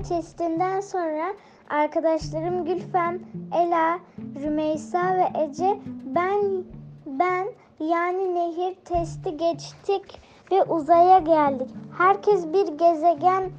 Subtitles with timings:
[0.00, 1.34] uzay testinden sonra
[1.70, 3.18] arkadaşlarım Gülfem,
[3.54, 3.98] Ela,
[4.42, 6.64] Rümeysa ve Ece ben
[7.06, 7.46] ben
[7.80, 10.20] yani nehir testi geçtik
[10.52, 11.68] ve uzaya geldik.
[11.98, 13.50] Herkes bir gezegen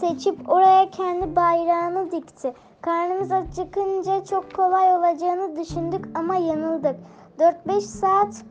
[0.00, 2.54] seçip oraya kendi bayrağını dikti.
[2.80, 6.96] Karnımız acıkınca çok kolay olacağını düşündük ama yanıldık.
[7.38, 8.44] 4-5 saat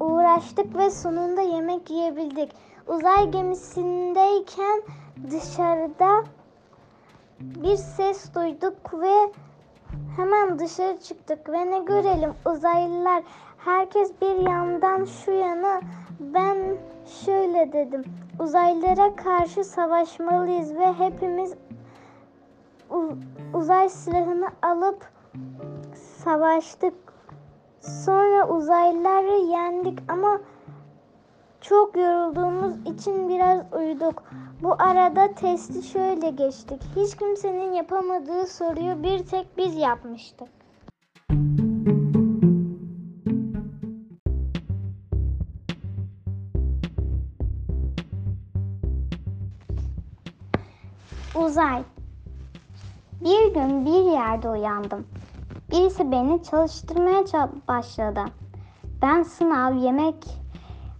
[0.00, 2.52] uğraştık ve sonunda yemek yiyebildik.
[2.86, 4.82] Uzay gemisindeyken
[5.30, 6.24] dışarıda
[7.40, 9.32] bir ses duyduk ve
[10.16, 13.22] hemen dışarı çıktık ve ne görelim uzaylılar
[13.58, 15.80] herkes bir yandan şu yana
[16.20, 16.56] ben
[17.24, 18.04] şöyle dedim
[18.40, 21.54] uzaylılara karşı savaşmalıyız ve hepimiz
[23.54, 25.10] uzay silahını alıp
[26.24, 26.94] savaştık.
[27.80, 30.40] Sonra uzaylıları yendik ama
[31.60, 34.22] çok yorulduğumuz için biraz uyuduk.
[34.62, 36.82] Bu arada testi şöyle geçtik.
[36.96, 40.48] Hiç kimsenin yapamadığı soruyu bir tek biz yapmıştık.
[51.34, 51.82] Uzay
[53.20, 55.06] Bir gün bir yerde uyandım.
[55.70, 58.20] Birisi beni çalıştırmaya ça- başladı.
[59.02, 60.26] Ben sınav, yemek,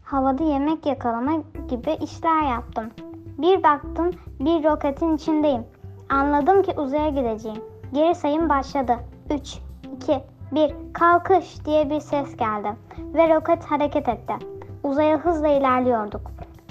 [0.05, 1.33] havada yemek yakalama
[1.69, 2.91] gibi işler yaptım.
[3.39, 5.65] Bir baktım bir roketin içindeyim.
[6.09, 7.63] Anladım ki uzaya gideceğim.
[7.93, 8.97] Geri sayım başladı.
[9.31, 9.59] 3,
[9.97, 10.23] 2,
[10.53, 12.69] 1, kalkış diye bir ses geldi.
[12.99, 14.35] Ve roket hareket etti.
[14.83, 16.21] Uzaya hızla ilerliyorduk.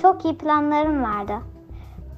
[0.02, 1.34] Çok iyi planlarım vardı.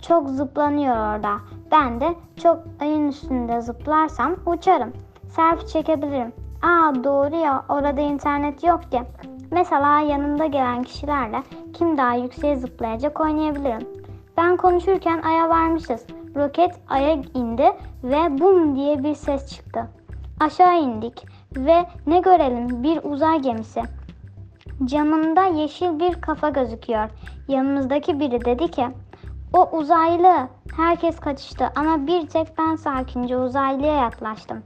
[0.02, 1.32] Çok zıplanıyor orada.
[1.72, 4.94] Ben de çok ayın üstünde zıplarsam uçarım.
[5.30, 6.34] Selfie çekebilirim.
[6.62, 9.02] Aa doğru ya orada internet yok ki.
[9.52, 13.99] Mesela yanımda gelen kişilerle kim daha yükseğe zıplayacak oynayabilirim.
[14.40, 16.06] Ben konuşurken aya varmışız.
[16.36, 17.72] Roket aya indi
[18.04, 19.88] ve bum diye bir ses çıktı.
[20.40, 21.26] Aşağı indik
[21.56, 23.82] ve ne görelim bir uzay gemisi.
[24.86, 27.10] Camında yeşil bir kafa gözüküyor.
[27.48, 28.88] Yanımızdaki biri dedi ki
[29.54, 30.48] o uzaylı.
[30.78, 34.64] Herkes kaçıştı ama bir tek ben sakince uzaylıya yaklaştım.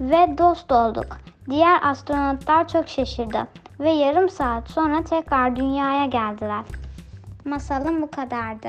[0.00, 1.18] Ve dost olduk.
[1.50, 3.46] Diğer astronotlar çok şaşırdı.
[3.80, 6.64] Ve yarım saat sonra tekrar dünyaya geldiler.
[7.44, 8.68] Masalım bu kadardı.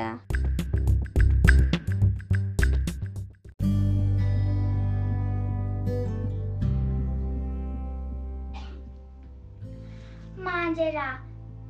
[10.44, 11.18] Macera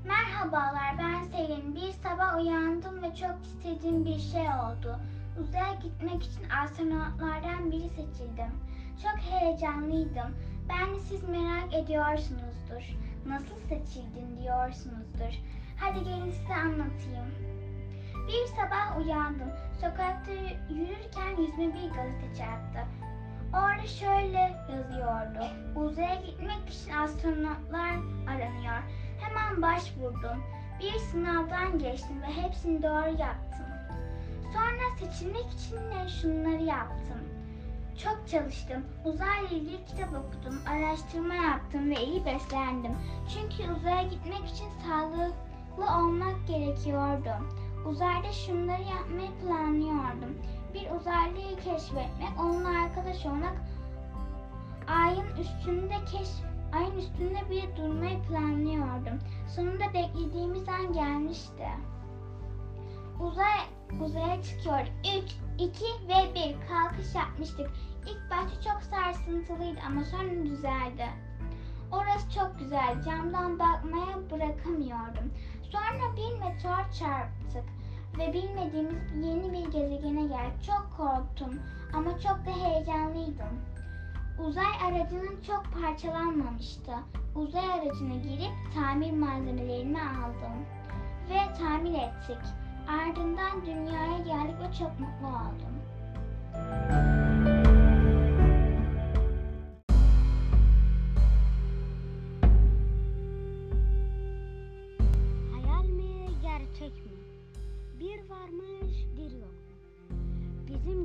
[0.04, 1.74] Merhabalar ben Selin.
[1.76, 4.98] Bir sabah uyandım ve çok istediğim bir şey oldu.
[5.40, 8.52] Uzaya gitmek için astronotlardan biri seçildim.
[9.02, 10.36] Çok heyecanlıydım.
[10.68, 12.96] Ben de siz merak ediyorsunuzdur.
[13.26, 15.34] Nasıl seçildin diyorsunuzdur.
[15.82, 17.34] Hadi gelin size anlatayım.
[18.28, 19.48] Bir sabah uyandım.
[19.80, 20.32] Sokakta
[20.70, 22.80] yürürken yüzüme bir gazete çarptı.
[23.52, 25.46] Orada şöyle yazıyordu.
[25.76, 27.92] Uzaya gitmek için astronotlar
[28.28, 28.82] aranıyor.
[29.20, 30.44] Hemen başvurdum.
[30.80, 33.66] Bir sınavdan geçtim ve hepsini doğru yaptım.
[34.52, 37.18] Sonra seçilmek için de şunları yaptım.
[38.04, 38.84] Çok çalıştım.
[39.04, 42.96] Uzayla ilgili kitap okudum, araştırma yaptım ve iyi beslendim.
[43.34, 44.66] Çünkü uzaya gitmek için
[45.76, 47.30] sağlıklı olmak gerekiyordu.
[47.86, 50.38] Uzayda şunları yapmayı planlıyordum.
[50.74, 53.54] Bir uzaylıyı keşfetmek, onunla arkadaş olmak,
[54.88, 56.28] ayın üstünde keş
[56.72, 59.18] ayın üstünde bir durmayı planlıyordum.
[59.56, 61.68] Sonunda beklediğimiz an gelmişti.
[63.20, 63.60] Uzay
[64.00, 64.86] uzaya çıkıyor.
[65.24, 67.70] 3, 2 ve 1 kalkış yapmıştık.
[68.06, 71.06] İlk başta çok sarsıntılıydı ama sonra düzeldi.
[71.92, 73.02] Orası çok güzel.
[73.04, 75.32] Camdan bakmaya bırakamıyordum.
[75.62, 77.64] Sonra bir meteor çarptık
[78.18, 80.62] ve bilmediğimiz yeni bir gezegene geldik.
[80.66, 81.60] Çok korktum
[81.94, 83.60] ama çok da heyecanlıydım.
[84.38, 86.92] Uzay aracının çok parçalanmamıştı.
[87.34, 90.66] Uzay aracına girip tamir malzemelerini aldım
[91.30, 92.42] ve tamir ettik.
[92.88, 95.74] Ardından dünyaya geldik ve çok mutlu oldum.
[96.52, 97.11] Hayal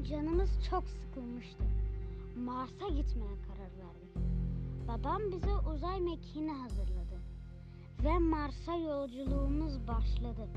[0.09, 1.63] canımız çok sıkılmıştı.
[2.35, 4.15] Mars'a gitmeye karar verdik.
[4.87, 7.21] Babam bize uzay mekiğini hazırladı.
[8.03, 10.47] Ve Mars'a yolculuğumuz başladı.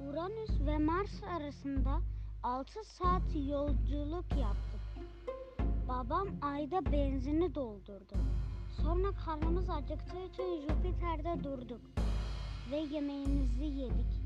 [0.00, 2.00] Uranüs ve Mars arasında
[2.42, 4.80] 6 saat yolculuk yaptık.
[5.88, 8.14] Babam ayda benzini doldurdu.
[8.82, 11.80] Sonra karnımız acıktığı için Jüpiter'de durduk
[12.70, 14.23] ve yemeğimizi yedik.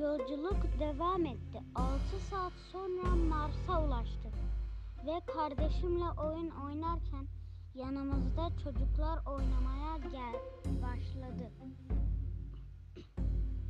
[0.00, 1.62] Yolculuk devam etti.
[1.74, 1.98] 6
[2.30, 4.34] saat sonra Mars'a ulaştık.
[5.06, 7.26] Ve kardeşimle oyun oynarken
[7.74, 10.34] yanımızda çocuklar oynamaya gel
[10.82, 11.50] başladı.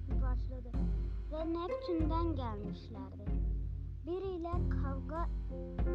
[0.22, 0.70] başladı.
[1.32, 3.24] Ve Neptün'den gelmişlerdi.
[4.06, 5.28] Biriyle kavga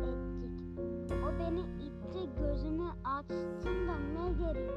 [0.04, 0.80] ettik.
[1.24, 4.74] O beni itti, gözümü açtım da ne göreyim?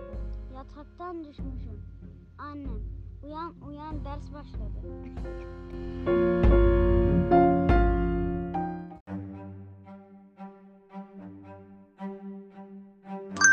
[0.55, 1.83] Yataktan düşmüşüm.
[2.39, 2.81] Annem,
[3.23, 4.83] uyan uyan ders başladı.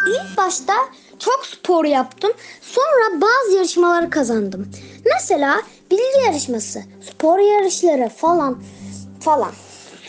[0.08, 0.74] İlk başta
[1.20, 2.32] çok spor yaptım.
[2.62, 4.68] Sonra bazı yarışmaları kazandım.
[5.06, 5.62] Mesela
[5.92, 8.64] bilgi yarışması, spor yarışları falan
[9.20, 9.52] falan.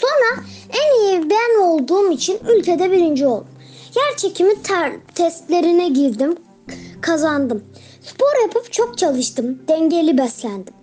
[0.01, 3.49] Sonra en iyi ben olduğum için ülkede birinci oldum.
[3.97, 6.37] Yer çekimi ter- testlerine girdim,
[7.01, 7.65] kazandım.
[8.02, 10.75] Spor yapıp çok çalıştım, dengeli beslendim.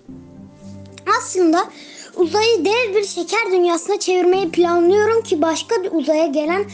[1.19, 1.69] Aslında
[2.15, 6.65] uzayı dev bir şeker dünyasına çevirmeyi planlıyorum ki başka uzaya gelen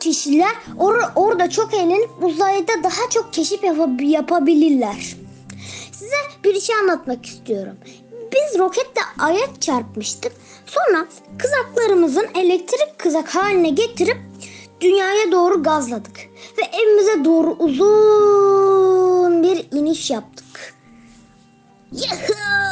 [0.00, 5.16] kişiler or- orada çok eğlenip uzayda daha çok keşif yapa- yapabilirler.
[5.92, 7.76] Size bir şey anlatmak istiyorum.
[8.32, 10.32] Biz roketle aya çarpmıştık.
[10.66, 11.06] Sonra
[11.38, 14.16] kızaklarımızın elektrik kızak haline getirip
[14.80, 16.16] dünyaya doğru gazladık.
[16.58, 18.95] Ve evimize doğru uzun
[19.42, 20.74] bir iniş yaptık.
[21.92, 22.66] Yahoo!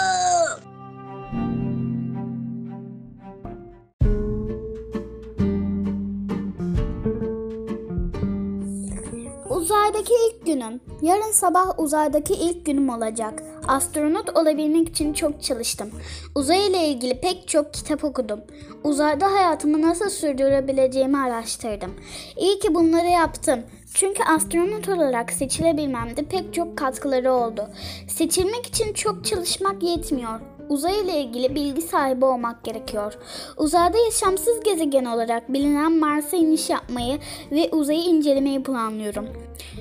[9.50, 10.80] Uzaydaki ilk günüm.
[11.02, 13.42] Yarın sabah uzaydaki ilk günüm olacak.
[13.68, 15.90] Astronot olabilmek için çok çalıştım.
[16.34, 18.40] Uzay ile ilgili pek çok kitap okudum.
[18.84, 21.94] Uzayda hayatımı nasıl sürdürebileceğimi araştırdım.
[22.36, 23.60] İyi ki bunları yaptım.
[23.94, 27.68] Çünkü astronot olarak seçilebilmemde pek çok katkıları oldu.
[28.08, 30.40] Seçilmek için çok çalışmak yetmiyor.
[30.68, 33.18] Uzay ile ilgili bilgi sahibi olmak gerekiyor.
[33.56, 37.18] Uzayda yaşamsız gezegen olarak bilinen Mars'a iniş yapmayı
[37.52, 39.26] ve uzayı incelemeyi planlıyorum.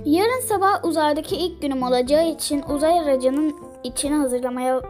[0.06, 4.82] Yarın sabah uzaydaki ilk günüm olacağı için uzay aracının içini hazırlamaya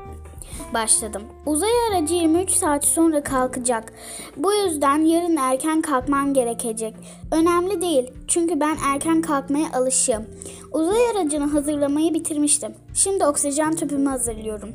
[0.74, 1.22] başladım.
[1.46, 3.94] Uzay aracı 23 saat sonra kalkacak.
[4.38, 6.96] Bu yüzden yarın erken kalkmam gerekecek.
[7.32, 10.26] Önemli değil çünkü ben erken kalkmaya alışığım.
[10.72, 12.76] Uzay aracını hazırlamayı bitirmiştim.
[12.94, 14.70] Şimdi oksijen tüpümü hazırlıyorum.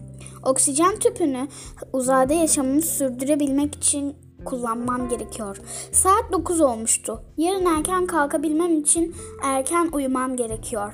[0.44, 1.48] Oksijen tüpünü
[1.92, 5.56] uzayda yaşamını sürdürebilmek için kullanmam gerekiyor.
[5.92, 7.22] Saat 9 olmuştu.
[7.36, 10.92] Yarın erken kalkabilmem için erken uyumam gerekiyor.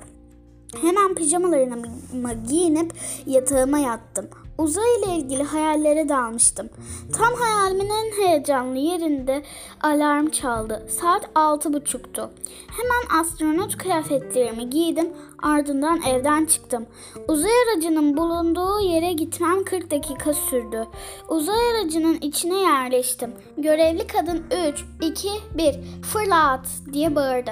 [0.80, 2.92] Hemen pijamalarımı giyinip
[3.26, 4.26] yatağıma yattım.
[4.58, 6.68] Uzay ile ilgili hayallere dalmıştım.
[7.12, 9.42] Tam hayalimin en heyecanlı yerinde
[9.82, 10.86] alarm çaldı.
[11.00, 12.30] Saat altı buçuktu.
[12.68, 15.08] Hemen astronot kıyafetlerimi giydim
[15.42, 16.86] ardından evden çıktım.
[17.28, 20.86] Uzay aracının bulunduğu yere gitmem 40 dakika sürdü.
[21.28, 23.34] Uzay aracının içine yerleştim.
[23.58, 27.50] Görevli kadın 3, 2, 1 fırlat diye bağırdı.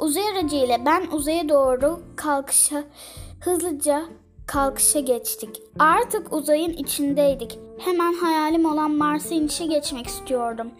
[0.00, 2.84] Uzay aracı ile ben uzaya doğru kalkışa
[3.40, 4.04] hızlıca
[4.46, 5.62] kalkışa geçtik.
[5.78, 7.58] Artık uzayın içindeydik.
[7.78, 10.70] Hemen hayalim olan Mars'a inişe geçmek istiyordum.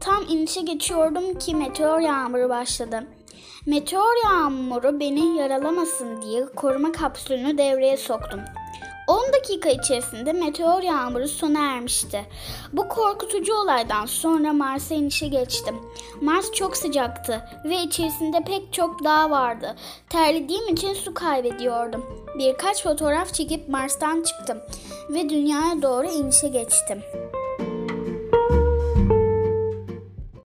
[0.00, 3.06] Tam inişe geçiyordum ki meteor yağmuru başladı.
[3.66, 8.40] Meteor yağmuru beni yaralamasın diye koruma kapsülünü devreye soktum.
[9.06, 12.24] 10 dakika içerisinde meteor yağmuru sona ermişti.
[12.72, 15.76] Bu korkutucu olaydan sonra Mars'a inişe geçtim.
[16.20, 19.76] Mars çok sıcaktı ve içerisinde pek çok dağ vardı.
[20.08, 22.04] Terlediğim için su kaybediyordum.
[22.38, 24.58] Birkaç fotoğraf çekip Mars'tan çıktım
[25.08, 27.02] ve dünyaya doğru inişe geçtim.